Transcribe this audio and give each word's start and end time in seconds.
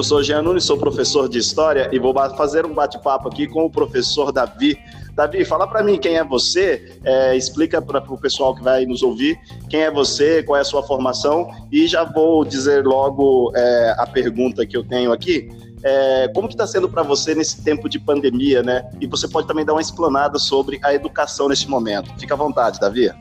Eu 0.00 0.04
sou 0.04 0.22
Jean 0.22 0.40
Nunes, 0.40 0.64
sou 0.64 0.78
professor 0.78 1.28
de 1.28 1.36
História 1.36 1.90
e 1.92 1.98
vou 1.98 2.14
fazer 2.34 2.64
um 2.64 2.72
bate-papo 2.72 3.28
aqui 3.28 3.46
com 3.46 3.66
o 3.66 3.70
professor 3.70 4.32
Davi. 4.32 4.78
Davi, 5.14 5.44
fala 5.44 5.66
para 5.66 5.82
mim 5.82 5.98
quem 5.98 6.16
é 6.16 6.24
você, 6.24 6.98
é, 7.04 7.36
explica 7.36 7.82
para 7.82 8.02
o 8.10 8.16
pessoal 8.16 8.54
que 8.54 8.62
vai 8.62 8.86
nos 8.86 9.02
ouvir 9.02 9.38
quem 9.68 9.82
é 9.82 9.90
você, 9.90 10.42
qual 10.42 10.56
é 10.56 10.62
a 10.62 10.64
sua 10.64 10.82
formação 10.82 11.50
e 11.70 11.86
já 11.86 12.02
vou 12.02 12.46
dizer 12.46 12.86
logo 12.86 13.52
é, 13.54 13.94
a 13.98 14.06
pergunta 14.06 14.64
que 14.64 14.74
eu 14.74 14.82
tenho 14.82 15.12
aqui. 15.12 15.50
É, 15.84 16.28
como 16.28 16.48
que 16.48 16.54
está 16.54 16.66
sendo 16.66 16.88
para 16.88 17.02
você 17.02 17.34
nesse 17.34 17.62
tempo 17.62 17.86
de 17.86 17.98
pandemia, 17.98 18.62
né? 18.62 18.90
E 19.02 19.06
você 19.06 19.28
pode 19.28 19.46
também 19.46 19.66
dar 19.66 19.74
uma 19.74 19.82
explanada 19.82 20.38
sobre 20.38 20.80
a 20.82 20.94
educação 20.94 21.46
nesse 21.46 21.68
momento. 21.68 22.10
Fica 22.18 22.32
à 22.32 22.38
vontade, 22.38 22.80
Davi. 22.80 23.12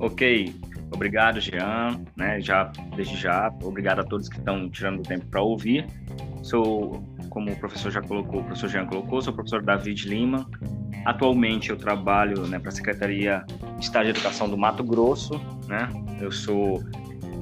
Ok, 0.00 0.54
obrigado, 0.94 1.40
Jean, 1.40 2.00
né? 2.16 2.40
Já 2.40 2.70
desde 2.96 3.16
já, 3.16 3.52
obrigado 3.62 4.00
a 4.00 4.04
todos 4.04 4.28
que 4.28 4.38
estão 4.38 4.68
tirando 4.70 5.00
o 5.00 5.02
tempo 5.02 5.26
para 5.26 5.42
ouvir. 5.42 5.86
Sou, 6.42 7.02
como 7.28 7.50
o 7.50 7.56
professor 7.56 7.90
já 7.90 8.00
colocou, 8.00 8.40
o 8.40 8.44
professor 8.44 8.68
Jean 8.68 8.86
colocou, 8.86 9.20
sou 9.20 9.32
o 9.32 9.36
professor 9.36 9.62
David 9.62 10.08
Lima. 10.08 10.48
Atualmente 11.04 11.70
eu 11.70 11.76
trabalho 11.76 12.46
né, 12.46 12.58
para 12.58 12.68
a 12.68 12.72
Secretaria 12.72 13.44
de 13.78 13.84
Estado 13.84 14.04
de 14.04 14.10
Educação 14.10 14.48
do 14.48 14.56
Mato 14.56 14.82
Grosso, 14.82 15.38
né? 15.68 15.88
Eu 16.20 16.32
sou 16.32 16.82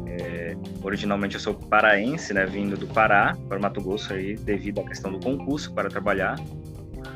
é, 0.07 0.57
originalmente 0.83 1.37
eu 1.37 1.41
sou 1.41 1.55
paraense, 1.55 2.35
né, 2.35 2.45
vindo 2.45 2.77
do 2.77 2.87
Pará 2.87 3.37
para 3.49 3.59
o 3.59 3.63
Mato 3.63 3.81
Grosso 3.81 4.13
aí 4.13 4.37
devido 4.37 4.81
à 4.81 4.85
questão 4.85 5.11
do 5.11 5.21
concurso 5.21 5.73
para 5.73 5.89
trabalhar. 5.89 6.39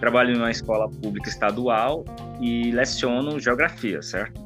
Trabalho 0.00 0.34
em 0.34 0.38
uma 0.38 0.50
escola 0.50 0.88
pública 0.88 1.28
estadual 1.28 2.04
e 2.40 2.70
leciono 2.70 3.38
geografia, 3.38 4.02
certo? 4.02 4.40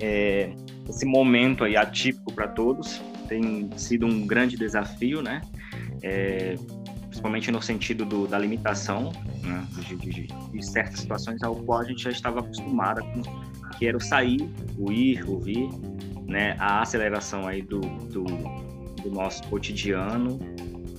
É, 0.00 0.52
esse 0.88 1.04
momento 1.04 1.64
aí 1.64 1.76
atípico 1.76 2.32
para 2.32 2.48
todos 2.48 3.00
tem 3.28 3.70
sido 3.76 4.06
um 4.06 4.26
grande 4.26 4.56
desafio, 4.56 5.22
né? 5.22 5.40
É, 6.02 6.56
principalmente 7.08 7.50
no 7.50 7.62
sentido 7.62 8.04
do, 8.04 8.26
da 8.26 8.38
limitação 8.38 9.12
né? 9.42 9.66
de, 9.88 9.96
de, 9.96 10.26
de, 10.26 10.66
certas 10.66 11.00
situações 11.00 11.42
ao 11.42 11.56
qual 11.56 11.80
a 11.80 11.84
gente 11.84 12.02
já 12.02 12.10
estava 12.10 12.40
acostumada 12.40 13.02
com, 13.02 13.22
que 13.78 13.86
era 13.86 13.96
o 13.96 14.00
sair, 14.00 14.50
o 14.76 14.92
ir, 14.92 15.24
o 15.28 15.38
vir, 15.38 15.68
né? 16.26 16.56
A 16.58 16.82
aceleração 16.82 17.46
aí 17.46 17.62
do, 17.62 17.80
do, 17.80 18.24
do 18.24 19.10
nosso 19.10 19.42
cotidiano 19.44 20.38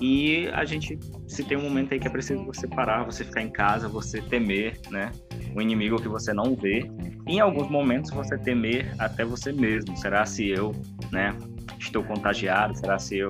e 0.01 0.47
a 0.53 0.65
gente 0.65 0.99
se 1.27 1.43
tem 1.43 1.57
um 1.57 1.63
momento 1.63 1.93
aí 1.93 1.99
que 1.99 2.07
é 2.07 2.09
preciso 2.09 2.43
você 2.43 2.67
parar, 2.67 3.03
você 3.03 3.23
ficar 3.23 3.41
em 3.41 3.49
casa, 3.49 3.87
você 3.87 4.21
temer, 4.21 4.79
né? 4.89 5.11
O 5.55 5.61
inimigo 5.61 6.01
que 6.01 6.07
você 6.07 6.33
não 6.33 6.55
vê. 6.55 6.89
Em 7.25 7.39
alguns 7.39 7.69
momentos 7.69 8.11
você 8.11 8.37
temer 8.37 8.93
até 8.99 9.23
você 9.23 9.51
mesmo. 9.51 9.95
Será 9.97 10.25
se 10.25 10.49
eu, 10.49 10.73
né, 11.11 11.35
estou 11.79 12.03
contagiado? 12.03 12.77
Será 12.77 12.99
se 12.99 13.17
eu 13.17 13.29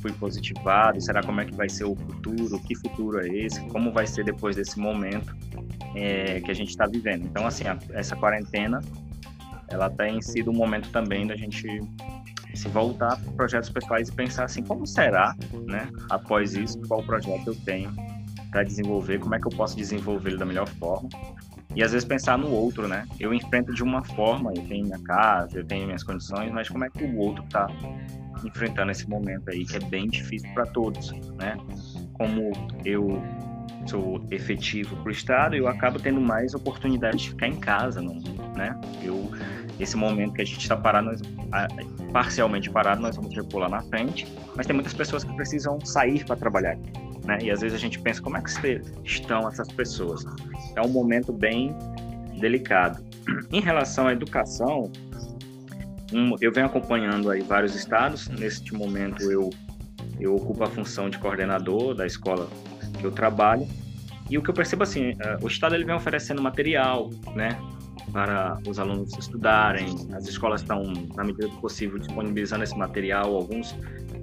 fui 0.00 0.12
positivado? 0.12 1.00
Será 1.00 1.22
como 1.22 1.40
é 1.40 1.44
que 1.44 1.54
vai 1.54 1.68
ser 1.68 1.84
o 1.84 1.96
futuro? 1.96 2.58
Que 2.60 2.74
futuro 2.76 3.20
é 3.20 3.28
esse? 3.28 3.60
Como 3.68 3.92
vai 3.92 4.06
ser 4.06 4.24
depois 4.24 4.56
desse 4.56 4.78
momento 4.78 5.36
é, 5.94 6.40
que 6.40 6.50
a 6.50 6.54
gente 6.54 6.68
está 6.68 6.86
vivendo? 6.86 7.24
Então, 7.24 7.46
assim, 7.46 7.64
a, 7.66 7.76
essa 7.90 8.14
quarentena, 8.14 8.80
ela 9.68 9.90
tem 9.90 10.22
sido 10.22 10.50
um 10.50 10.54
momento 10.54 10.90
também 10.90 11.26
da 11.26 11.36
gente 11.36 11.80
se 12.54 12.68
voltar 12.68 13.20
para 13.20 13.32
projetos 13.32 13.68
pessoais 13.68 14.08
e 14.08 14.12
pensar 14.12 14.44
assim, 14.44 14.62
como 14.62 14.86
será, 14.86 15.34
né? 15.66 15.90
Após 16.10 16.54
isso, 16.54 16.80
qual 16.88 17.02
projeto 17.02 17.48
eu 17.48 17.54
tenho 17.54 17.92
para 18.50 18.62
desenvolver, 18.62 19.18
como 19.18 19.34
é 19.34 19.38
que 19.38 19.46
eu 19.46 19.52
posso 19.52 19.76
desenvolver 19.76 20.30
ele 20.30 20.38
da 20.38 20.46
melhor 20.46 20.66
forma. 20.66 21.08
E 21.76 21.82
às 21.82 21.92
vezes 21.92 22.08
pensar 22.08 22.38
no 22.38 22.50
outro, 22.50 22.88
né? 22.88 23.06
Eu 23.20 23.34
enfrento 23.34 23.74
de 23.74 23.82
uma 23.82 24.02
forma, 24.02 24.50
eu 24.56 24.62
tenho 24.66 24.86
minha 24.86 24.98
casa, 25.00 25.58
eu 25.58 25.64
tenho 25.64 25.84
minhas 25.84 26.02
condições, 26.02 26.50
mas 26.50 26.70
como 26.70 26.84
é 26.84 26.90
que 26.90 27.04
o 27.04 27.18
outro 27.18 27.44
está 27.44 27.68
enfrentando 28.44 28.90
esse 28.90 29.08
momento 29.08 29.50
aí 29.50 29.64
que 29.64 29.76
é 29.76 29.80
bem 29.80 30.08
difícil 30.08 30.48
para 30.54 30.64
todos, 30.64 31.12
né? 31.36 31.54
Como 32.14 32.50
eu 32.82 33.22
sou 33.86 34.26
efetivo 34.30 34.96
para 34.96 35.08
o 35.08 35.12
estado, 35.12 35.54
eu 35.54 35.68
acabo 35.68 36.00
tendo 36.00 36.20
mais 36.20 36.54
oportunidade 36.54 37.18
de 37.18 37.28
ficar 37.30 37.48
em 37.48 37.56
casa, 37.56 38.00
né? 38.00 38.74
Eu 39.02 39.30
esse 39.78 39.96
momento 39.96 40.32
que 40.32 40.42
a 40.42 40.44
gente 40.44 40.60
está 40.60 40.76
parado, 40.76 41.06
nós, 41.06 41.20
parcialmente 42.10 42.70
parado, 42.70 43.02
nós 43.02 43.16
vamos 43.16 43.34
repular 43.34 43.68
na 43.68 43.82
frente, 43.82 44.26
mas 44.54 44.66
tem 44.66 44.74
muitas 44.74 44.94
pessoas 44.94 45.22
que 45.22 45.34
precisam 45.36 45.78
sair 45.84 46.24
para 46.24 46.36
trabalhar, 46.36 46.78
né? 47.26 47.38
E 47.42 47.50
às 47.50 47.60
vezes 47.60 47.76
a 47.76 47.80
gente 47.80 47.98
pensa 47.98 48.22
como 48.22 48.36
é 48.36 48.40
que 48.40 48.50
estão 49.04 49.48
essas 49.48 49.68
pessoas. 49.68 50.24
É 50.74 50.80
um 50.80 50.88
momento 50.88 51.32
bem 51.32 51.74
delicado. 52.38 53.04
Em 53.52 53.60
relação 53.60 54.06
à 54.06 54.12
educação, 54.12 54.90
um, 56.12 56.36
eu 56.40 56.52
venho 56.52 56.66
acompanhando 56.66 57.30
aí 57.30 57.42
vários 57.42 57.74
estados. 57.74 58.28
Neste 58.28 58.72
momento 58.74 59.30
eu 59.30 59.50
eu 60.18 60.34
ocupo 60.34 60.64
a 60.64 60.66
função 60.66 61.10
de 61.10 61.18
coordenador 61.18 61.94
da 61.94 62.06
escola 62.06 62.48
que 62.98 63.04
eu 63.04 63.10
trabalho. 63.10 63.66
E 64.30 64.38
o 64.38 64.42
que 64.42 64.50
eu 64.50 64.54
percebo 64.54 64.82
assim, 64.82 65.10
uh, 65.10 65.42
o 65.42 65.46
estado 65.46 65.74
ele 65.74 65.84
vem 65.84 65.94
oferecendo 65.94 66.42
material, 66.42 67.10
né, 67.34 67.58
para 68.12 68.58
os 68.66 68.78
alunos 68.78 69.12
estudarem. 69.18 69.86
As 70.14 70.26
escolas 70.26 70.62
estão, 70.62 70.82
na 71.14 71.22
medida 71.22 71.48
do 71.48 71.56
possível, 71.58 71.98
disponibilizando 71.98 72.64
esse 72.64 72.76
material. 72.76 73.34
Alguns 73.34 73.76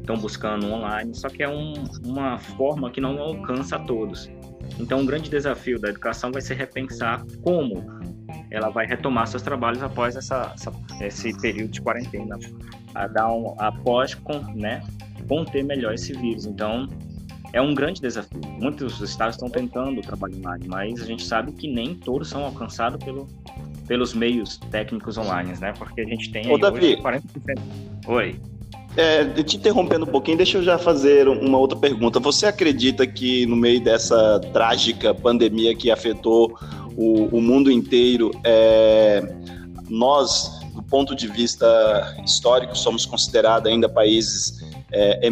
estão 0.04 0.18
buscando 0.18 0.68
online, 0.68 1.16
só 1.16 1.30
que 1.30 1.42
é 1.42 1.50
um, 1.50 1.74
uma 2.06 2.38
forma 2.38 2.92
que 2.92 3.00
não 3.00 3.18
alcança 3.18 3.78
a 3.78 3.80
todos. 3.80 4.30
Então, 4.80 5.00
um 5.00 5.06
grande 5.06 5.30
desafio 5.30 5.80
da 5.80 5.90
educação 5.90 6.32
vai 6.32 6.42
ser 6.42 6.56
repensar 6.56 7.26
como 7.42 7.84
ela 8.52 8.70
vai 8.70 8.86
retomar 8.86 9.28
seus 9.28 9.42
trabalhos 9.42 9.82
após 9.82 10.16
essa, 10.16 10.54
essa 10.54 10.72
esse 11.02 11.42
período 11.42 11.72
de 11.72 11.82
quarentena, 11.82 12.38
a 12.94 13.08
dar 13.08 13.32
um, 13.32 13.56
após 13.58 14.18
né, 14.56 14.84
conter 15.28 15.64
melhor 15.64 15.94
esse 15.94 16.14
vírus. 16.14 16.46
Então, 16.46 16.88
é 17.52 17.62
um 17.62 17.74
grande 17.74 18.02
desafio. 18.02 18.42
Muitos 18.60 19.00
estados 19.00 19.36
estão 19.36 19.50
tentando 19.50 20.02
trabalhar 20.02 20.38
online, 20.38 20.68
mas 20.68 21.02
a 21.02 21.06
gente 21.06 21.24
sabe 21.24 21.52
que 21.54 21.68
nem 21.72 21.96
todos 21.96 22.30
são 22.30 22.44
alcançados 22.44 23.04
pelo, 23.04 23.28
pelos 23.88 24.14
meios 24.14 24.58
técnicos 24.72 25.18
online, 25.18 25.54
né? 25.60 25.74
Porque 25.78 26.02
a 26.02 26.06
gente 26.06 26.32
tem 26.32 26.52
Ô, 26.52 26.58
Davi, 26.58 26.98
40%. 26.98 27.22
Oi. 28.08 28.40
É, 28.96 29.26
te 29.26 29.58
interrompendo 29.58 30.06
um 30.06 30.08
pouquinho, 30.08 30.38
deixa 30.38 30.60
eu 30.60 30.64
já 30.64 30.78
fazer 30.78 31.28
uma 31.28 31.58
outra 31.58 31.78
pergunta. 31.78 32.20
Você 32.20 32.46
acredita 32.46 33.08
que 33.08 33.46
no 33.48 33.56
meio 33.56 33.82
dessa 33.82 34.40
trágica 34.54 35.14
pandemia 35.16 35.76
que 35.76 35.90
afetou 35.90 36.58
o, 36.96 37.38
o 37.38 37.42
mundo 37.42 37.72
inteiro, 37.72 38.30
é, 38.44 39.24
nós, 39.90 40.60
ponto 40.94 41.16
de 41.16 41.28
vista 41.28 42.16
histórico, 42.24 42.78
somos 42.78 43.04
considerados 43.04 43.68
ainda 43.68 43.90
países 43.90 44.64
é, 44.92 45.28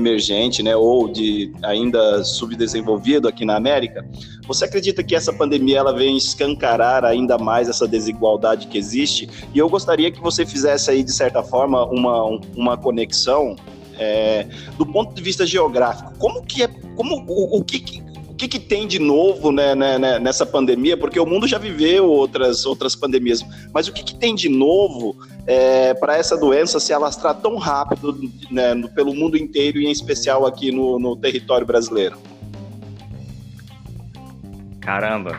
né, 0.64 0.76
ou 0.76 1.08
de 1.08 1.54
ainda 1.62 2.24
subdesenvolvido 2.24 3.28
aqui 3.28 3.46
na 3.46 3.58
América, 3.58 4.04
você 4.48 4.66
acredita 4.66 5.04
que 5.04 5.16
essa 5.16 5.32
pandemia 5.32 5.78
ela 5.78 5.94
vem 5.94 6.18
escancarar 6.18 7.06
ainda 7.06 7.38
mais 7.38 7.70
essa 7.70 7.88
desigualdade 7.88 8.66
que 8.66 8.78
existe? 8.80 9.30
E 9.54 9.60
eu 9.60 9.70
gostaria 9.70 10.12
que 10.12 10.20
você 10.20 10.48
fizesse 10.48 10.90
aí 10.90 11.04
de 11.04 11.14
certa 11.14 11.44
forma 11.44 11.86
uma, 11.86 12.40
uma 12.56 12.76
conexão 12.76 13.56
é, 14.00 14.48
do 14.80 14.86
ponto 14.88 15.14
de 15.14 15.22
vista 15.22 15.46
geográfico. 15.46 16.12
Como 16.18 16.44
que 16.44 16.64
é, 16.64 16.68
como 16.96 17.24
o, 17.28 17.60
o 17.60 17.64
que 17.64 18.02
que, 18.42 18.48
que 18.48 18.60
tem 18.60 18.88
de 18.88 18.98
novo 18.98 19.52
né, 19.52 19.76
né, 19.76 20.00
né, 20.00 20.18
nessa 20.18 20.46
pandemia? 20.46 20.98
Porque 20.98 21.20
o 21.20 21.26
mundo 21.26 21.48
já 21.48 21.60
viveu 21.60 22.08
outras, 22.08 22.66
outras 22.66 22.96
pandemias, 22.96 23.46
mas 23.72 23.88
o 23.88 23.94
que, 23.94 24.04
que 24.04 24.16
tem 24.16 24.34
de 24.34 24.50
novo 24.50 25.16
é, 25.46 25.94
para 25.94 26.18
essa 26.18 26.36
doença 26.36 26.80
se 26.80 26.92
alastrar 26.92 27.36
tão 27.36 27.58
rápido 27.58 28.18
né, 28.50 28.76
pelo 28.96 29.14
mundo 29.14 29.38
inteiro 29.38 29.80
e 29.80 29.86
em 29.86 29.92
especial 29.92 30.46
aqui 30.46 30.72
no, 30.72 30.98
no 30.98 31.16
território 31.16 31.68
brasileiro? 31.68 32.18
Caramba! 34.80 35.38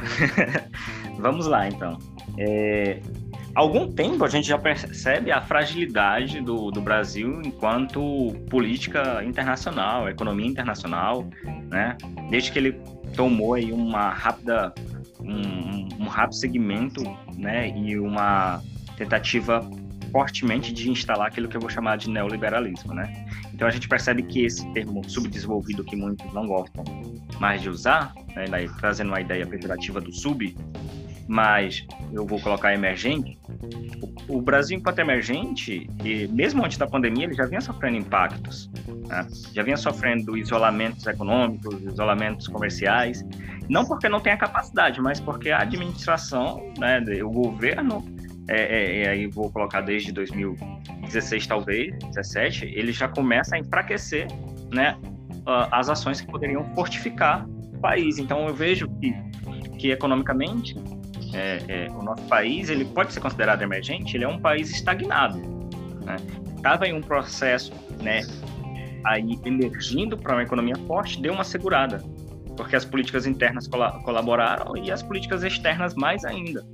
Vamos 1.18 1.46
lá, 1.46 1.66
então. 1.66 1.98
É, 2.38 3.00
algum 3.52 3.90
tempo 3.92 4.24
a 4.24 4.28
gente 4.28 4.46
já 4.46 4.58
percebe 4.58 5.32
a 5.32 5.40
fragilidade 5.40 6.40
do, 6.40 6.70
do 6.70 6.80
Brasil 6.80 7.42
enquanto 7.44 8.32
política 8.48 9.24
internacional, 9.24 10.08
economia 10.08 10.46
internacional, 10.46 11.28
né? 11.68 11.96
Desde 12.30 12.52
que 12.52 12.58
ele 12.58 12.80
tomou 13.14 13.54
aí 13.54 13.72
uma 13.72 14.10
rápida 14.10 14.72
um, 15.20 16.04
um 16.04 16.08
rápido 16.08 16.36
segmento, 16.36 17.02
né, 17.36 17.70
e 17.76 17.98
uma 17.98 18.62
tentativa 18.96 19.68
fortemente 20.10 20.72
de 20.72 20.90
instalar 20.90 21.28
aquilo 21.28 21.48
que 21.48 21.56
eu 21.56 21.60
vou 21.60 21.70
chamar 21.70 21.96
de 21.96 22.10
neoliberalismo, 22.10 22.92
né? 22.92 23.26
Então 23.54 23.66
a 23.66 23.70
gente 23.70 23.88
percebe 23.88 24.22
que 24.22 24.44
esse 24.44 24.70
termo 24.72 25.08
subdesenvolvido 25.08 25.82
que 25.82 25.96
muitos 25.96 26.30
não 26.34 26.46
gostam 26.46 26.84
mais 27.40 27.62
de 27.62 27.70
usar, 27.70 28.12
né, 28.36 28.44
trazendo 28.78 29.08
uma 29.08 29.20
ideia 29.20 29.46
pejorativa 29.46 30.00
do 30.00 30.12
sub, 30.12 30.54
mas 31.28 31.86
eu 32.12 32.26
vou 32.26 32.40
colocar 32.40 32.74
emergente. 32.74 33.38
O, 34.28 34.40
Brasil, 34.40 34.78
enquanto 34.78 34.98
emergente, 34.98 35.88
e 36.04 36.26
mesmo 36.28 36.64
antes 36.64 36.78
da 36.78 36.86
pandemia, 36.86 37.24
ele 37.24 37.34
já 37.34 37.46
vinha 37.46 37.60
sofrendo 37.60 37.96
impactos, 37.96 38.70
né? 39.08 39.26
já 39.52 39.62
vinha 39.62 39.76
sofrendo 39.76 40.36
isolamentos 40.36 41.06
econômicos, 41.06 41.82
isolamentos 41.82 42.48
comerciais, 42.48 43.24
não 43.68 43.84
porque 43.84 44.08
não 44.08 44.20
tem 44.20 44.32
a 44.32 44.36
capacidade, 44.36 45.00
mas 45.00 45.20
porque 45.20 45.50
a 45.50 45.58
administração, 45.58 46.72
né, 46.78 47.00
o 47.22 47.30
governo, 47.30 48.04
é, 48.48 49.02
é, 49.02 49.08
aí 49.08 49.26
vou 49.26 49.50
colocar 49.50 49.80
desde 49.80 50.12
2016 50.12 51.46
talvez, 51.46 51.96
17, 51.98 52.66
ele 52.66 52.92
já 52.92 53.08
começa 53.08 53.56
a 53.56 53.58
enfraquecer, 53.58 54.26
né, 54.72 54.96
as 55.70 55.88
ações 55.88 56.20
que 56.20 56.26
poderiam 56.26 56.64
fortificar 56.74 57.46
o 57.48 57.78
país. 57.78 58.18
Então 58.18 58.46
eu 58.46 58.54
vejo 58.54 58.88
que, 59.00 59.14
que 59.78 59.90
economicamente 59.90 60.76
é, 61.32 61.62
é, 61.68 61.90
o 61.90 62.02
nosso 62.02 62.22
país 62.24 62.68
ele 62.68 62.84
pode 62.84 63.12
ser 63.12 63.20
considerado 63.20 63.62
emergente, 63.62 64.16
ele 64.16 64.24
é 64.24 64.28
um 64.28 64.38
país 64.38 64.70
estagnado. 64.70 65.40
Estava 66.56 66.84
né? 66.84 66.90
em 66.90 66.94
um 66.94 67.00
processo 67.00 67.72
né, 68.02 68.20
aí 69.04 69.38
emergindo 69.44 70.16
para 70.16 70.34
uma 70.34 70.42
economia 70.42 70.76
forte, 70.86 71.20
deu 71.20 71.32
uma 71.32 71.44
segurada, 71.44 72.02
porque 72.56 72.76
as 72.76 72.84
políticas 72.84 73.26
internas 73.26 73.68
colaboraram 74.04 74.76
e 74.76 74.90
as 74.90 75.02
políticas 75.02 75.42
externas 75.42 75.94
mais 75.94 76.24
ainda. 76.24 76.64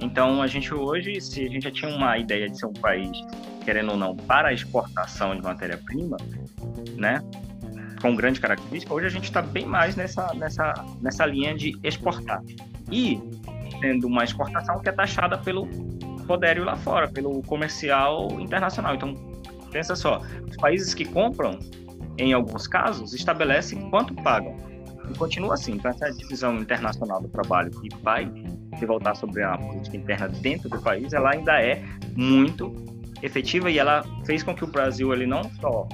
Então, 0.00 0.40
a 0.40 0.46
gente 0.46 0.72
hoje, 0.72 1.20
se 1.20 1.44
a 1.44 1.48
gente 1.48 1.64
já 1.64 1.70
tinha 1.70 1.94
uma 1.94 2.16
ideia 2.18 2.48
de 2.48 2.58
ser 2.58 2.66
um 2.66 2.72
país, 2.72 3.10
querendo 3.64 3.90
ou 3.92 3.96
não, 3.96 4.14
para 4.16 4.48
a 4.48 4.52
exportação 4.52 5.34
de 5.34 5.42
matéria-prima, 5.42 6.16
né, 6.96 7.20
com 8.00 8.14
grande 8.14 8.40
característica, 8.40 8.94
hoje 8.94 9.06
a 9.06 9.10
gente 9.10 9.24
está 9.24 9.42
bem 9.42 9.66
mais 9.66 9.96
nessa, 9.96 10.32
nessa, 10.34 10.72
nessa 11.00 11.26
linha 11.26 11.54
de 11.54 11.76
exportar. 11.82 12.40
E 12.92 13.20
tendo 13.80 14.06
uma 14.06 14.24
exportação 14.24 14.80
que 14.80 14.88
é 14.88 14.92
taxada 14.92 15.38
pelo 15.38 15.66
poderio 16.26 16.64
lá 16.64 16.76
fora, 16.76 17.08
pelo 17.08 17.42
comercial 17.42 18.28
internacional. 18.40 18.94
Então, 18.94 19.14
pensa 19.70 19.96
só, 19.96 20.20
os 20.48 20.56
países 20.56 20.94
que 20.94 21.04
compram, 21.04 21.58
em 22.18 22.32
alguns 22.32 22.66
casos, 22.66 23.14
estabelecem 23.14 23.90
quanto 23.90 24.14
pagam. 24.14 24.56
E 25.10 25.16
continua 25.16 25.54
assim. 25.54 25.72
Então, 25.72 25.90
essa 25.90 26.10
divisão 26.12 26.56
internacional 26.56 27.22
do 27.22 27.28
trabalho 27.28 27.70
que 27.70 27.88
vai 28.02 28.30
se 28.78 28.84
voltar 28.84 29.14
sobre 29.14 29.42
a 29.42 29.56
política 29.56 29.96
interna 29.96 30.28
dentro 30.28 30.68
do 30.68 30.80
país, 30.80 31.12
ela 31.12 31.30
ainda 31.30 31.60
é 31.60 31.82
muito 32.14 32.70
efetiva 33.22 33.70
e 33.70 33.78
ela 33.78 34.04
fez 34.24 34.42
com 34.42 34.54
que 34.54 34.64
o 34.64 34.66
Brasil 34.66 35.12
ele 35.12 35.26
não 35.26 35.42
só 35.60 35.88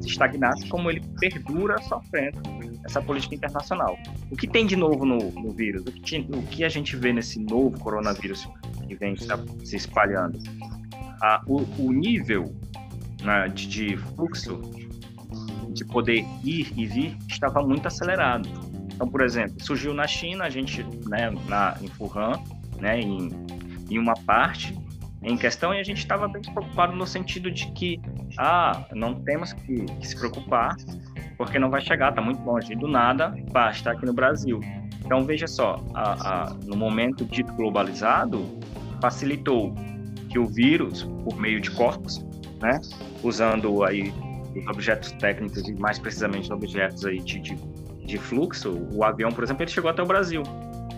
se 0.00 0.08
estagnasse, 0.08 0.68
como 0.68 0.90
ele 0.90 1.00
perdura 1.18 1.80
sofrendo 1.82 2.40
essa 2.84 3.02
política 3.02 3.34
internacional. 3.34 3.98
O 4.30 4.36
que 4.36 4.46
tem 4.46 4.66
de 4.66 4.76
novo 4.76 5.04
no, 5.04 5.18
no 5.32 5.50
vírus? 5.52 5.82
O 5.82 5.92
que, 5.92 6.18
o 6.18 6.42
que, 6.42 6.64
a 6.64 6.68
gente 6.68 6.96
vê 6.96 7.12
nesse 7.12 7.38
novo 7.38 7.78
coronavírus 7.78 8.48
que 8.86 8.94
vem 8.94 9.16
se 9.16 9.76
espalhando? 9.76 10.38
Ah, 11.22 11.42
o, 11.46 11.62
o, 11.78 11.92
nível 11.92 12.54
né, 13.22 13.48
de, 13.48 13.66
de 13.66 13.96
fluxo 13.96 14.60
de 15.70 15.84
poder 15.84 16.24
ir 16.44 16.72
e 16.76 16.86
vir 16.86 17.16
estava 17.28 17.60
muito 17.62 17.86
acelerado. 17.86 18.48
Então, 18.94 19.08
por 19.08 19.22
exemplo, 19.22 19.62
surgiu 19.62 19.92
na 19.92 20.06
China, 20.06 20.44
a 20.44 20.50
gente, 20.50 20.82
né, 21.06 21.30
na, 21.48 21.76
em 21.82 21.90
Wuhan, 21.98 22.40
né, 22.80 23.00
em, 23.00 23.30
em 23.90 23.98
uma 23.98 24.14
parte 24.14 24.74
em 25.26 25.36
questão, 25.36 25.74
e 25.74 25.80
a 25.80 25.82
gente 25.82 25.98
estava 25.98 26.28
bem 26.28 26.40
preocupado 26.40 26.94
no 26.94 27.06
sentido 27.06 27.50
de 27.50 27.66
que, 27.72 28.00
ah, 28.38 28.86
não 28.92 29.14
temos 29.14 29.52
que, 29.52 29.84
que 29.84 30.06
se 30.06 30.16
preocupar, 30.16 30.76
porque 31.36 31.58
não 31.58 31.68
vai 31.68 31.82
chegar, 31.82 32.10
está 32.10 32.22
muito 32.22 32.42
longe. 32.42 32.74
Do 32.76 32.86
nada, 32.86 33.34
basta 33.50 33.90
aqui 33.90 34.06
no 34.06 34.14
Brasil. 34.14 34.60
Então, 35.04 35.24
veja 35.24 35.46
só, 35.46 35.84
a, 35.94 36.12
a, 36.12 36.54
no 36.64 36.76
momento 36.76 37.24
dito 37.24 37.52
globalizado, 37.54 38.58
facilitou 39.00 39.74
que 40.30 40.38
o 40.38 40.46
vírus, 40.46 41.02
por 41.24 41.36
meio 41.38 41.60
de 41.60 41.70
corpos, 41.72 42.24
né, 42.60 42.80
usando 43.22 43.84
aí 43.84 44.14
os 44.56 44.66
objetos 44.68 45.12
técnicos 45.12 45.68
e 45.68 45.74
mais 45.74 45.98
precisamente 45.98 46.50
objetos 46.52 47.04
aí 47.04 47.18
de, 47.18 47.40
de 47.40 47.56
de 48.06 48.18
fluxo, 48.18 48.88
o 48.92 49.04
avião, 49.04 49.30
por 49.30 49.42
exemplo, 49.42 49.64
ele 49.64 49.70
chegou 49.70 49.90
até 49.90 50.02
o 50.02 50.06
Brasil. 50.06 50.42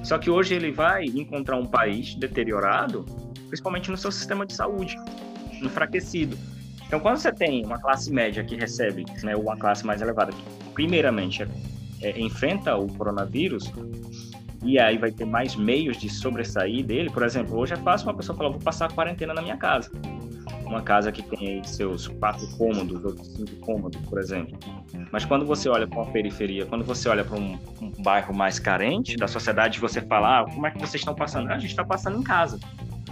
Só 0.05 0.19
que 0.19 0.31
hoje 0.31 0.55
ele 0.55 0.71
vai 0.71 1.05
encontrar 1.05 1.57
um 1.57 1.67
país 1.67 2.15
deteriorado, 2.15 3.05
principalmente 3.49 3.91
no 3.91 3.97
seu 3.97 4.13
sistema 4.13 4.47
de 4.47 4.55
saúde, 4.55 4.97
enfraquecido. 5.63 6.39
Então, 6.87 7.01
quando 7.01 7.19
você 7.19 7.33
tem 7.33 7.65
uma 7.65 7.79
classe 7.79 8.13
média 8.13 8.43
que 8.45 8.57
recebe, 8.57 9.05
né, 9.23 9.37
uma 9.37 9.57
classe 9.57 9.85
mais 9.85 10.01
elevada, 10.01 10.33
que 10.33 10.43
primeiramente 10.73 11.43
é, 11.43 11.49
é, 12.03 12.21
enfrenta 12.21 12.77
o 12.77 12.87
coronavírus, 12.95 13.71
e 14.63 14.79
aí 14.79 14.99
vai 14.99 15.13
ter 15.13 15.25
mais 15.25 15.55
meios 15.55 15.99
de 15.99 16.09
sobressair 16.09 16.85
dele. 16.85 17.11
Por 17.11 17.23
exemplo, 17.23 17.57
hoje 17.57 17.75
é 17.75 17.77
fácil 17.77 18.09
uma 18.09 18.15
pessoa 18.15 18.37
falar: 18.37 18.51
vou 18.51 18.59
passar 18.59 18.87
a 18.87 18.89
quarentena 18.91 19.35
na 19.35 19.43
minha 19.43 19.57
casa 19.57 19.91
uma 20.69 20.83
casa 20.83 21.11
que 21.11 21.23
tem 21.23 21.63
seus 21.65 22.07
quatro 22.07 22.47
cômodos 22.57 23.03
ou 23.05 23.17
cinco 23.17 23.57
cômodos, 23.57 24.01
por 24.03 24.19
exemplo. 24.19 24.57
Mas 25.11 25.25
quando 25.25 25.47
você 25.47 25.69
olha 25.69 25.87
para 25.87 25.99
uma 25.99 26.13
periferia, 26.13 26.67
quando 26.67 26.85
você 26.85 27.09
olha 27.09 27.25
para 27.25 27.37
um, 27.37 27.59
um, 27.81 27.91
bairro 28.03 28.35
mais 28.35 28.59
carente 28.59 29.17
da 29.17 29.27
sociedade, 29.27 29.81
você 29.81 30.01
fala, 30.03 30.41
ah, 30.41 30.45
como 30.45 30.67
é 30.67 30.71
que 30.71 30.79
vocês 30.79 31.01
estão 31.01 31.15
passando? 31.15 31.49
Ah, 31.51 31.55
a 31.55 31.59
gente 31.59 31.71
está 31.71 31.85
passando 31.85 32.19
em 32.19 32.23
casa, 32.23 32.61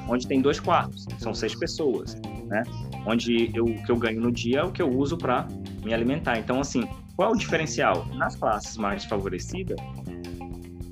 onde 0.08 0.26
tem 0.26 0.40
dois 0.40 0.60
quartos, 0.60 1.06
são 1.18 1.34
seis 1.34 1.54
pessoas, 1.54 2.14
né? 2.46 2.62
Onde 3.06 3.50
eu, 3.54 3.64
o 3.64 3.82
que 3.82 3.90
eu 3.90 3.96
ganho 3.96 4.20
no 4.20 4.32
dia 4.32 4.60
é 4.60 4.64
o 4.64 4.72
que 4.72 4.82
eu 4.82 4.88
uso 4.88 5.16
para 5.16 5.46
me 5.84 5.92
alimentar. 5.92 6.38
Então, 6.38 6.60
assim, 6.60 6.88
qual 7.16 7.30
é 7.30 7.34
o 7.34 7.36
diferencial? 7.36 8.06
Nas 8.14 8.36
classes 8.36 8.76
mais 8.76 9.04
favorecidas, 9.04 9.78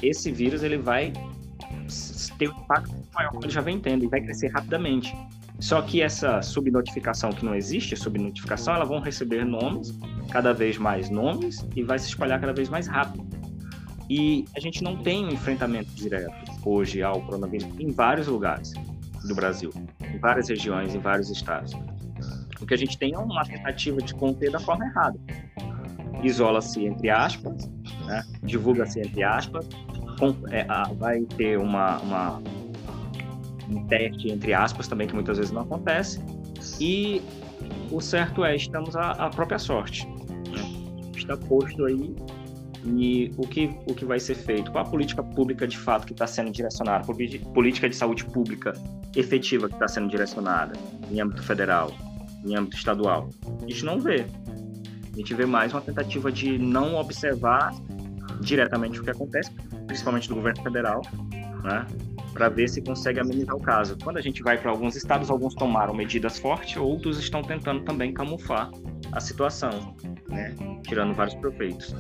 esse 0.03 0.31
vírus 0.31 0.63
ele 0.63 0.79
vai 0.79 1.13
ter 2.39 2.49
um 2.49 2.59
impacto 2.59 2.95
maior 3.15 3.31
que 3.33 3.47
ele 3.47 3.53
já 3.53 3.61
vem 3.61 3.79
tendo 3.79 4.05
e 4.05 4.09
vai 4.09 4.21
crescer 4.21 4.49
rapidamente. 4.49 5.15
Só 5.61 5.81
que 5.83 6.03
essa 6.03 6.43
subnotificação 6.43 7.31
que 7.31 7.45
não 7.45 7.55
existe, 7.55 7.97
subnotificação, 7.97 8.75
elas 8.75 8.89
vão 8.89 9.01
receber 9.01 9.45
nomes, 9.45 9.97
cada 10.31 10.53
vez 10.53 10.77
mais 10.77 11.09
nomes, 11.09 11.65
e 11.77 11.83
vai 11.83 11.99
se 11.99 12.09
espalhar 12.09 12.41
cada 12.41 12.53
vez 12.53 12.69
mais 12.69 12.87
rápido. 12.89 13.25
E 14.11 14.45
a 14.57 14.61
gente 14.61 14.83
não 14.83 14.97
tem 14.97 15.25
um 15.25 15.31
enfrentamento 15.31 15.91
direto 15.95 16.35
hoje 16.65 17.03
ao 17.03 17.23
coronavírus 17.23 17.69
em 17.79 17.91
vários 17.91 18.27
lugares 18.27 18.73
do 19.27 19.35
Brasil, 19.35 19.71
em 20.03 20.19
várias 20.19 20.49
regiões, 20.49 20.95
em 20.95 20.99
vários 20.99 21.31
estados. 21.31 21.73
O 22.61 22.67
que 22.67 22.75
a 22.75 22.77
gente 22.77 22.97
tem 22.99 23.15
é 23.15 23.19
uma 23.19 23.45
tentativa 23.45 24.01
de 24.01 24.15
conter 24.15 24.51
da 24.51 24.61
forma 24.61 24.87
errada. 24.87 25.19
Isola-se 26.23 26.85
entre 26.85 27.11
aspas, 27.11 27.69
né? 28.07 28.23
divulga-se 28.43 29.01
entre 29.01 29.23
aspas, 29.23 29.67
com, 30.19 30.35
é, 30.51 30.67
vai 30.95 31.21
ter 31.23 31.59
uma, 31.59 31.99
uma 31.99 32.43
um 33.69 33.87
teste, 33.87 34.31
entre 34.31 34.53
aspas, 34.53 34.89
também, 34.89 35.07
que 35.07 35.15
muitas 35.15 35.39
vezes 35.39 35.53
não 35.53 35.63
acontece. 35.63 36.21
E 36.81 37.23
o 37.91 38.01
certo 38.01 38.45
é, 38.45 38.55
estamos 38.55 38.97
à, 38.97 39.13
à 39.13 39.31
própria 39.31 39.59
sorte. 39.59 40.07
Né? 40.07 41.11
Está 41.17 41.37
posto 41.37 41.85
aí 41.85 42.15
e 42.87 43.33
o 43.37 43.47
que, 43.47 43.71
o 43.87 43.95
que 43.95 44.05
vai 44.05 44.21
ser 44.21 44.35
feito? 44.35 44.71
Qual 44.71 44.85
a 44.85 44.89
política 44.89 45.23
pública 45.23 45.67
de 45.67 45.79
fato 45.79 46.07
que 46.07 46.13
está 46.13 46.27
sendo 46.27 46.51
direcionada? 46.51 47.05
Política 47.55 47.89
de 47.89 47.97
saúde 47.97 48.25
pública 48.27 48.75
efetiva 49.17 49.69
que 49.69 49.75
está 49.75 49.89
sendo 49.89 50.09
direcionada 50.09 50.75
em 51.11 51.21
âmbito 51.21 51.43
federal, 51.43 51.91
em 52.45 52.55
âmbito 52.55 52.77
estadual? 52.77 53.31
A 53.63 53.67
gente 53.67 53.85
não 53.85 53.99
vê. 53.99 54.27
A 55.13 55.17
gente 55.17 55.33
vê 55.33 55.47
mais 55.47 55.73
uma 55.73 55.81
tentativa 55.81 56.31
de 56.31 56.59
não 56.59 56.97
observar 56.97 57.73
diretamente 58.41 59.01
o 59.01 59.05
que 59.05 59.11
acontece, 59.11 59.51
principalmente 59.87 60.29
do 60.29 60.35
governo 60.35 60.63
federal, 60.63 61.03
né? 61.63 61.87
para 62.35 62.49
ver 62.49 62.69
se 62.69 62.83
consegue 62.83 63.21
amenizar 63.21 63.55
o 63.55 63.61
caso. 63.61 63.97
Quando 64.03 64.19
a 64.19 64.21
gente 64.21 64.43
vai 64.43 64.59
para 64.59 64.71
alguns 64.71 64.97
estados, 64.97 65.31
alguns 65.31 65.55
tomaram 65.55 65.95
medidas 65.95 66.39
fortes, 66.39 66.77
outros 66.77 67.19
estão 67.19 67.43
tentando 67.43 67.85
também 67.85 68.13
camuflar 68.13 68.71
a 69.13 69.21
situação, 69.21 69.97
né? 70.29 70.55
tirando 70.83 71.15
vários 71.15 71.37
proveitos. 71.37 71.95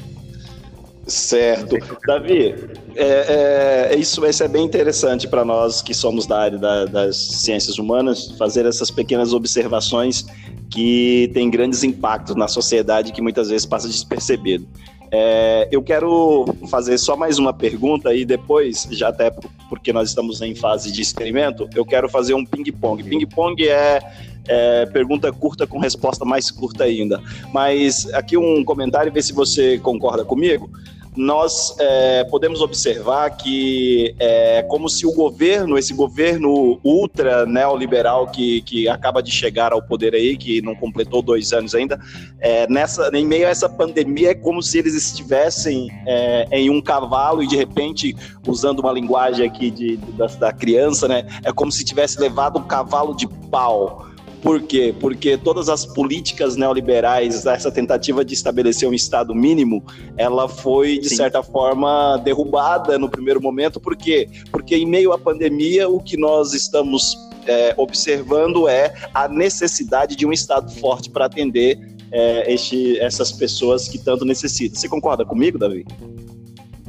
Certo. 1.06 1.76
Davi, 2.06 2.54
é, 2.96 3.90
é, 3.92 3.96
isso 3.96 4.20
vai 4.20 4.32
ser 4.32 4.48
bem 4.48 4.64
interessante 4.64 5.28
para 5.28 5.44
nós 5.44 5.82
que 5.82 5.92
somos 5.92 6.26
da 6.26 6.38
área 6.38 6.58
da, 6.58 6.86
das 6.86 7.16
ciências 7.16 7.78
humanas, 7.78 8.30
fazer 8.38 8.64
essas 8.64 8.90
pequenas 8.90 9.32
observações 9.32 10.24
que 10.70 11.30
têm 11.34 11.50
grandes 11.50 11.84
impactos 11.84 12.34
na 12.36 12.48
sociedade 12.48 13.12
que 13.12 13.20
muitas 13.20 13.48
vezes 13.48 13.66
passa 13.66 13.86
despercebido. 13.86 14.66
É, 15.10 15.68
eu 15.70 15.82
quero 15.82 16.44
fazer 16.68 16.98
só 16.98 17.16
mais 17.16 17.38
uma 17.38 17.52
pergunta 17.52 18.12
e 18.14 18.24
depois, 18.24 18.88
já 18.90 19.08
até 19.08 19.30
porque 19.68 19.92
nós 19.92 20.08
estamos 20.08 20.42
em 20.42 20.54
fase 20.54 20.90
de 20.90 21.00
experimento, 21.00 21.68
eu 21.74 21.84
quero 21.84 22.08
fazer 22.08 22.34
um 22.34 22.44
ping-pong. 22.44 23.04
Ping-pong 23.04 23.68
é, 23.68 24.00
é, 24.46 24.86
pergunta 24.86 25.32
curta 25.32 25.66
com 25.66 25.78
resposta 25.78 26.24
mais 26.24 26.50
curta 26.50 26.84
ainda. 26.84 27.20
Mas 27.52 28.12
aqui 28.12 28.36
um 28.36 28.64
comentário, 28.64 29.12
ver 29.12 29.22
se 29.22 29.32
você 29.32 29.78
concorda 29.78 30.24
comigo. 30.24 30.70
Nós 31.16 31.76
é, 31.78 32.24
podemos 32.24 32.60
observar 32.60 33.30
que 33.36 34.16
é 34.18 34.64
como 34.64 34.88
se 34.88 35.06
o 35.06 35.12
governo, 35.12 35.78
esse 35.78 35.94
governo 35.94 36.80
ultra 36.82 37.46
neoliberal 37.46 38.26
que, 38.26 38.62
que 38.62 38.88
acaba 38.88 39.22
de 39.22 39.30
chegar 39.30 39.72
ao 39.72 39.80
poder 39.80 40.12
aí, 40.12 40.36
que 40.36 40.60
não 40.60 40.74
completou 40.74 41.22
dois 41.22 41.52
anos 41.52 41.72
ainda, 41.72 42.00
é, 42.40 42.68
nessa, 42.68 43.16
em 43.16 43.24
meio 43.24 43.46
a 43.46 43.50
essa 43.50 43.68
pandemia, 43.68 44.30
é 44.30 44.34
como 44.34 44.60
se 44.60 44.76
eles 44.76 44.94
estivessem 44.96 45.88
é, 46.04 46.48
em 46.50 46.68
um 46.68 46.82
cavalo 46.82 47.44
e 47.44 47.46
de 47.46 47.54
repente, 47.54 48.16
usando 48.44 48.80
uma 48.80 48.90
linguagem 48.90 49.46
aqui 49.46 49.70
de, 49.70 49.96
de 49.96 50.12
da, 50.12 50.26
da 50.26 50.52
criança, 50.52 51.06
né, 51.06 51.24
é 51.44 51.52
como 51.52 51.70
se 51.70 51.84
tivesse 51.84 52.18
levado 52.18 52.58
um 52.58 52.64
cavalo 52.64 53.14
de 53.14 53.28
pau 53.28 54.04
por 54.44 54.60
quê? 54.60 54.94
Porque 55.00 55.38
todas 55.38 55.70
as 55.70 55.86
políticas 55.86 56.54
neoliberais, 56.54 57.46
essa 57.46 57.72
tentativa 57.72 58.22
de 58.22 58.34
estabelecer 58.34 58.86
um 58.86 58.92
Estado 58.92 59.34
mínimo, 59.34 59.82
ela 60.18 60.46
foi, 60.46 60.98
de 60.98 61.08
Sim. 61.08 61.16
certa 61.16 61.42
forma, 61.42 62.18
derrubada 62.18 62.98
no 62.98 63.08
primeiro 63.08 63.40
momento. 63.40 63.80
Por 63.80 63.96
quê? 63.96 64.28
Porque 64.52 64.76
em 64.76 64.84
meio 64.84 65.14
à 65.14 65.18
pandemia, 65.18 65.88
o 65.88 65.98
que 65.98 66.18
nós 66.18 66.52
estamos 66.52 67.16
é, 67.46 67.74
observando 67.78 68.68
é 68.68 68.92
a 69.14 69.26
necessidade 69.26 70.14
de 70.14 70.26
um 70.26 70.32
Estado 70.32 70.70
forte 70.72 71.08
para 71.08 71.24
atender 71.24 71.80
é, 72.12 72.52
este, 72.52 72.98
essas 72.98 73.32
pessoas 73.32 73.88
que 73.88 73.96
tanto 73.96 74.26
necessitam. 74.26 74.78
Você 74.78 74.90
concorda 74.90 75.24
comigo, 75.24 75.58
Davi? 75.58 75.86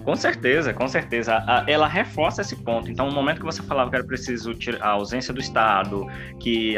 Com 0.05 0.15
certeza, 0.15 0.71
com 0.71 0.87
certeza. 0.87 1.43
Ela 1.65 1.87
reforça 1.87 2.41
esse 2.41 2.55
ponto. 2.55 2.91
Então, 2.91 3.07
no 3.07 3.11
momento 3.11 3.39
que 3.39 3.45
você 3.45 3.63
falava 3.63 3.89
que 3.89 3.95
era 3.95 4.05
preciso 4.05 4.51
a 4.79 4.89
ausência 4.89 5.33
do 5.33 5.39
Estado, 5.39 6.05
que 6.39 6.75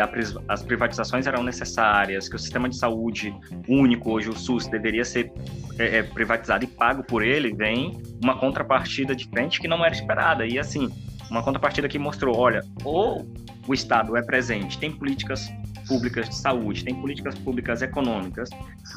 as 0.47 0.63
privatizações 0.63 1.27
eram 1.27 1.43
necessárias, 1.43 2.29
que 2.29 2.37
o 2.37 2.39
sistema 2.39 2.69
de 2.69 2.77
saúde 2.77 3.35
único, 3.67 4.11
hoje 4.11 4.29
o 4.29 4.33
SUS, 4.33 4.67
deveria 4.67 5.03
ser 5.03 5.29
é, 5.77 5.97
é, 5.97 6.03
privatizado 6.03 6.63
e 6.63 6.67
pago 6.67 7.03
por 7.03 7.21
ele, 7.21 7.53
vem 7.53 8.01
uma 8.23 8.39
contrapartida 8.39 9.13
diferente 9.13 9.59
que 9.59 9.67
não 9.67 9.83
era 9.83 9.93
esperada. 9.93 10.45
E 10.45 10.57
assim, 10.57 10.89
uma 11.29 11.43
contrapartida 11.43 11.89
que 11.89 11.99
mostrou, 11.99 12.37
olha, 12.37 12.63
ou 12.85 13.29
o 13.67 13.73
Estado 13.73 14.15
é 14.15 14.21
presente, 14.21 14.79
tem 14.79 14.89
políticas 14.89 15.51
públicas 15.87 16.29
de 16.29 16.35
saúde, 16.35 16.83
tem 16.83 16.95
políticas 16.95 17.35
públicas 17.39 17.81
econômicas, 17.81 18.49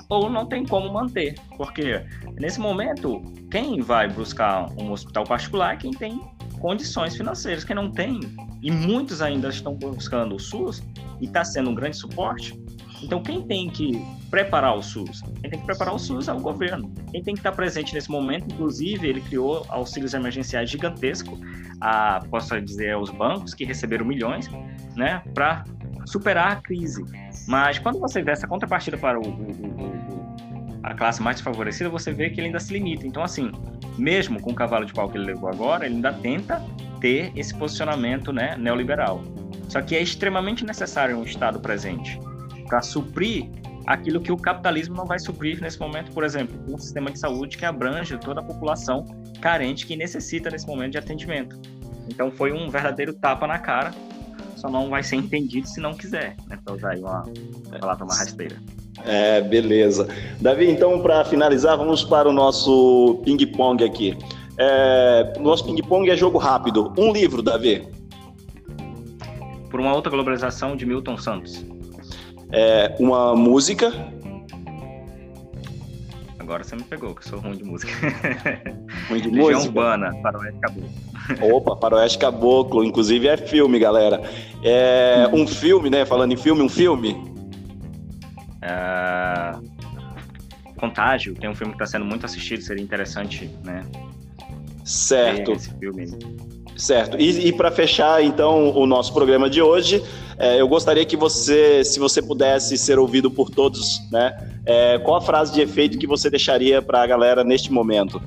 ou 0.09 0.29
não 0.29 0.47
tem 0.47 0.67
como 0.67 0.93
manter. 0.93 1.35
Porque 1.57 2.05
nesse 2.39 2.61
momento, 2.61 3.23
quem 3.51 3.81
vai 3.81 4.09
buscar 4.09 4.71
um 4.79 4.93
hospital 4.93 5.25
particular 5.25 5.75
é 5.75 5.77
quem 5.77 5.93
tem 5.93 6.21
condições 6.59 7.17
financeiras. 7.17 7.65
Quem 7.65 7.75
não 7.75 7.91
tem, 7.91 8.21
e 8.63 8.71
muitos 8.71 9.23
ainda 9.23 9.49
estão 9.49 9.75
buscando 9.75 10.37
o 10.37 10.39
SUS, 10.39 10.83
e 11.21 11.27
está 11.27 11.45
sendo 11.45 11.71
um 11.71 11.75
grande 11.75 11.97
suporte. 11.97 12.59
Então, 13.03 13.23
quem 13.23 13.43
tem 13.43 13.71
que 13.71 14.05
preparar 14.31 14.77
o 14.77 14.83
SUS? 14.83 15.23
Quem 15.41 15.51
tem 15.51 15.61
que 15.61 15.67
preparar 15.67 15.95
o 15.95 15.99
SUS 15.99 16.29
é 16.29 16.33
o 16.33 16.41
governo. 16.41 16.93
Quem 17.11 17.23
tem 17.23 17.35
que 17.35 17.41
estar 17.41 17.53
presente 17.53 17.95
nesse 17.95 18.11
momento, 18.11 18.53
inclusive, 18.53 19.09
ele 19.09 19.23
criou 19.23 19.65
auxílios 19.69 20.13
emergenciais 20.13 20.69
gigantescos, 20.69 21.39
a, 21.81 22.21
posso 22.31 22.61
dizer, 22.61 22.93
aos 22.93 23.09
bancos 23.11 23.55
que 23.55 23.65
receberam 23.65 24.05
milhões, 24.05 24.51
né, 24.95 25.23
para 25.33 25.65
superar 26.07 26.53
a 26.53 26.57
crise. 26.57 27.05
Mas 27.47 27.79
quando 27.79 27.99
você 27.99 28.23
vê 28.23 28.33
essa 28.33 28.47
contrapartida 28.47 28.97
para 28.97 29.19
o, 29.19 29.23
o, 29.23 29.29
o, 29.29 30.81
a 30.83 30.95
classe 30.95 31.23
mais 31.23 31.37
desfavorecida, 31.37 31.89
você 31.89 32.13
vê 32.13 32.31
que 32.31 32.41
ele 32.41 32.49
ainda 32.49 32.61
se 32.61 32.73
limita. 32.73 33.07
Então, 33.07 33.23
assim, 33.23 33.51
mesmo 33.99 34.41
com 34.41 34.51
o 34.51 34.55
cavalo 34.55 34.85
de 34.85 34.93
pau 34.93 35.09
que 35.09 35.19
ele 35.19 35.27
levou 35.27 35.49
agora, 35.49 35.87
ele 35.87 35.97
ainda 35.97 36.13
tenta 36.13 36.63
ter 37.01 37.33
esse 37.37 37.55
posicionamento 37.55 38.33
né, 38.33 38.57
neoliberal. 38.57 39.23
Só 39.69 39.81
que 39.81 39.95
é 39.95 40.03
extremamente 40.03 40.65
necessário 40.65 41.17
um 41.17 41.23
Estado 41.23 41.61
presente 41.61 42.19
para 42.67 42.83
suprir 42.83 43.49
aquilo 43.87 44.21
que 44.21 44.31
o 44.31 44.37
capitalismo 44.37 44.95
não 44.95 45.07
vai 45.07 45.19
suprir 45.19 45.61
nesse 45.61 45.79
momento, 45.79 46.13
por 46.13 46.25
exemplo, 46.25 46.57
um 46.69 46.79
sistema 46.79 47.11
de 47.11 47.19
saúde 47.19 47.57
que 47.57 47.65
abrange 47.65 48.17
toda 48.19 48.41
a 48.41 48.43
população 48.43 49.05
carente 49.41 49.87
que 49.87 49.97
necessita 49.97 50.51
nesse 50.51 50.67
momento 50.67 50.93
de 50.93 50.99
atendimento. 50.99 51.61
Então 52.09 52.31
foi 52.31 52.53
um 52.53 52.69
verdadeiro 52.69 53.13
tapa 53.15 53.47
na 53.47 53.59
cara 53.59 53.93
só 54.61 54.69
não 54.69 54.91
vai 54.91 55.03
ser 55.03 55.17
entendido 55.17 55.67
se 55.67 55.81
não 55.81 55.95
quiser, 55.95 56.37
né? 56.47 56.59
Para 56.63 56.75
usar 56.75 56.91
aí 56.91 57.01
uma 57.01 57.25
palavra 57.81 58.05
mais 58.05 58.21
rasteira. 58.21 58.57
É, 59.05 59.41
beleza. 59.41 60.07
Davi, 60.41 60.71
então, 60.71 61.01
para 61.01 61.25
finalizar, 61.25 61.77
vamos 61.77 62.05
para 62.05 62.29
o 62.29 62.33
nosso 62.33 63.21
ping-pong 63.25 63.83
aqui. 63.83 64.17
É, 64.59 65.33
nosso 65.41 65.65
ping-pong 65.65 66.11
é 66.11 66.17
jogo 66.17 66.37
rápido. 66.37 66.93
Um 66.99 67.13
livro, 67.13 67.41
Davi. 67.41 67.89
Por 69.71 69.81
uma 69.81 69.95
outra 69.95 70.11
globalização 70.11 70.77
de 70.77 70.85
Milton 70.85 71.17
Santos. 71.17 71.65
É, 72.53 72.95
uma 72.99 73.35
música. 73.35 73.91
Agora 76.51 76.65
você 76.65 76.75
me 76.75 76.83
pegou, 76.83 77.15
que 77.15 77.25
eu 77.25 77.31
sou 77.31 77.39
ruim 77.39 77.57
de 77.57 77.63
música. 77.63 77.93
Ruim 79.09 79.21
de 79.21 79.29
Legião 79.31 79.53
música? 79.53 79.69
Urbana, 79.69 80.13
Faroeste 80.21 80.59
Caboclo. 80.59 80.91
Opa, 81.55 81.77
Faroeste 81.77 82.19
Caboclo. 82.19 82.85
Inclusive 82.85 83.29
é 83.29 83.37
filme, 83.37 83.79
galera. 83.79 84.21
É 84.61 85.31
um 85.33 85.47
filme, 85.47 85.89
né? 85.89 86.05
Falando 86.05 86.33
em 86.33 86.37
filme, 86.37 86.61
um 86.61 86.69
filme. 86.69 87.17
É... 88.63 89.53
Contágio, 90.77 91.37
tem 91.37 91.49
um 91.49 91.55
filme 91.55 91.73
que 91.73 91.81
está 91.81 91.87
sendo 91.87 92.05
muito 92.05 92.27
assistido, 92.27 92.63
seria 92.63 92.83
interessante, 92.83 93.49
né? 93.63 93.87
Certo. 94.91 95.53
Esse 95.53 95.73
filme. 95.79 96.09
Certo. 96.77 97.17
E, 97.17 97.49
e 97.49 97.53
para 97.53 97.71
fechar, 97.71 98.25
então, 98.25 98.71
o 98.77 98.87
nosso 98.87 99.13
programa 99.13 99.49
de 99.49 99.63
hoje, 99.63 100.03
é, 100.37 100.61
eu 100.61 100.67
gostaria 100.67 101.05
que 101.07 101.17
você, 101.17 101.85
se 101.85 102.01
você 102.01 102.21
pudesse 102.21 102.77
ser 102.77 102.99
ouvido 102.99 103.31
por 103.31 103.51
todos, 103.51 104.01
né? 104.11 104.37
É, 104.67 104.99
qual 104.99 105.19
a 105.19 105.21
frase 105.21 105.53
de 105.53 105.61
efeito 105.61 105.97
que 105.97 106.07
você 106.07 106.29
deixaria 106.29 106.83
para 106.83 107.03
a 107.03 107.07
galera 107.07 107.45
neste 107.45 107.73
momento? 107.73 108.21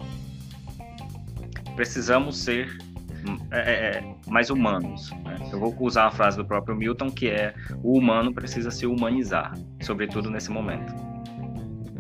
Precisamos 1.75 2.38
ser 2.38 2.77
é, 3.51 3.58
é, 3.58 3.74
é, 3.98 4.15
mais 4.27 4.50
humanos. 4.50 5.12
Né? 5.25 5.50
Eu 5.51 5.60
vou 5.60 5.75
usar 5.82 6.05
a 6.05 6.12
frase 6.12 6.38
do 6.38 6.46
próprio 6.46 6.75
Milton, 6.75 7.12
que 7.12 7.27
é 7.27 7.53
o 7.84 7.98
humano 7.98 8.34
precisa 8.34 8.72
se 8.72 8.86
humanizar, 8.86 9.53
sobretudo 9.82 10.29
nesse 10.29 10.50
momento. 10.50 11.12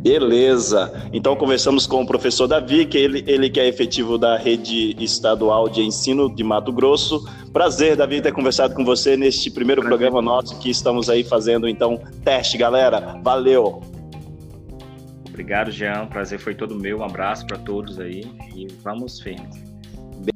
Beleza. 0.03 1.09
Então 1.13 1.33
conversamos 1.33 1.87
com 1.87 2.01
o 2.01 2.05
professor 2.05 2.45
Davi, 2.45 2.85
que 2.85 2.97
ele, 2.97 3.23
ele 3.25 3.49
que 3.49 3.57
é 3.57 3.67
efetivo 3.69 4.17
da 4.17 4.37
rede 4.37 4.95
estadual 5.01 5.69
de 5.69 5.81
ensino 5.81 6.33
de 6.33 6.43
Mato 6.43 6.73
Grosso. 6.73 7.25
Prazer, 7.53 7.95
Davi, 7.95 8.21
ter 8.21 8.33
conversado 8.33 8.75
com 8.75 8.83
você 8.83 9.15
neste 9.15 9.49
primeiro 9.49 9.81
Prazer. 9.81 9.97
programa 9.97 10.21
nosso 10.21 10.59
que 10.59 10.69
estamos 10.69 11.09
aí 11.09 11.23
fazendo 11.23 11.69
então 11.69 11.97
teste, 12.23 12.57
galera. 12.57 13.17
Valeu. 13.23 13.81
Obrigado, 15.29 15.71
Jean. 15.71 16.05
Prazer 16.07 16.37
foi 16.37 16.53
todo 16.53 16.75
meu. 16.75 16.99
Um 16.99 17.03
abraço 17.03 17.47
para 17.47 17.57
todos 17.57 17.97
aí 17.97 18.23
e 18.53 18.67
vamos 18.83 19.21
firmes. 19.21 19.63
Be 20.17 20.33